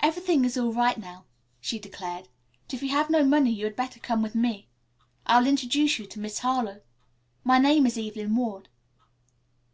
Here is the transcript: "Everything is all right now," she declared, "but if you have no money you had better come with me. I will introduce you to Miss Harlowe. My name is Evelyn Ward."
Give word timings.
"Everything 0.00 0.44
is 0.44 0.58
all 0.58 0.74
right 0.74 0.98
now," 0.98 1.24
she 1.58 1.78
declared, 1.78 2.28
"but 2.66 2.74
if 2.74 2.82
you 2.82 2.90
have 2.90 3.08
no 3.08 3.24
money 3.24 3.50
you 3.50 3.64
had 3.64 3.74
better 3.74 3.98
come 3.98 4.20
with 4.20 4.34
me. 4.34 4.68
I 5.24 5.40
will 5.40 5.46
introduce 5.48 5.98
you 5.98 6.04
to 6.04 6.20
Miss 6.20 6.40
Harlowe. 6.40 6.82
My 7.44 7.56
name 7.58 7.86
is 7.86 7.96
Evelyn 7.96 8.36
Ward." 8.36 8.68